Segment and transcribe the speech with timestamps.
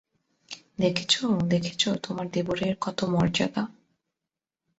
[0.79, 3.63] দেখেছো, দেথেছো তোমার দেবরের কতো মর্যাদা?